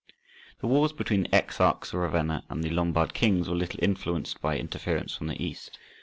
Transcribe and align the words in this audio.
The 0.61 0.65
wars 0.65 0.93
between 0.93 1.21
the 1.21 1.29
Exarchs 1.29 1.89
of 1.93 1.99
Ravenna 1.99 2.43
and 2.49 2.63
the 2.63 2.71
Lombard 2.71 3.13
kings 3.13 3.47
were 3.47 3.55
little 3.55 3.77
influenced 3.83 4.41
by 4.41 4.57
interference 4.57 5.15
from 5.15 5.27
the 5.27 5.39
East. 5.39 5.77